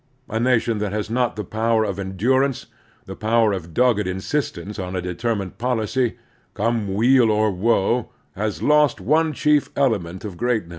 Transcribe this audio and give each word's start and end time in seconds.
A 0.27 0.39
nation 0.39 0.79
that 0.79 0.93
has 0.93 1.11
not 1.11 1.35
the 1.35 1.43
power 1.43 1.83
of 1.83 1.99
endurance, 1.99 2.65
the 3.05 3.15
power 3.15 3.53
of 3.53 3.71
dogged 3.71 4.07
insistence 4.07 4.79
on 4.79 4.95
a 4.95 4.99
determined 5.03 5.59
policy, 5.59 6.17
come 6.55 6.95
weal 6.95 7.29
or 7.29 7.51
woe, 7.51 8.09
has 8.35 8.63
lost 8.63 8.99
one 8.99 9.31
chief 9.31 9.69
element 9.75 10.25
of 10.25 10.37
greatness. 10.37 10.69